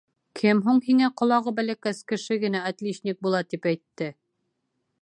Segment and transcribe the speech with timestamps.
[0.39, 4.11] —Кем һуң һиңә ҡолағы бәләкәс кеше генә отличник була тип әйтте?